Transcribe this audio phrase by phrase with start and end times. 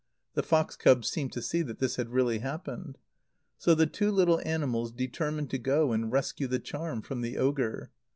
[0.33, 2.97] The fox cub seemed to see that this had really happened.
[3.59, 7.91] So the two little animals determined to go and rescue the charm from the ogre.